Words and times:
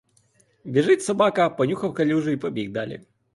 Біжить 0.63 1.03
собака, 1.03 1.49
понюхав 1.49 1.93
калюжу 1.93 2.29
й 2.31 2.37
побіг 2.37 2.71
далі. 2.71 3.01